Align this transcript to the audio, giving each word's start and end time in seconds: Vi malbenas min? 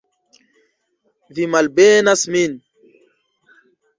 Vi 1.35 1.43
malbenas 1.57 2.23
min? 2.37 2.55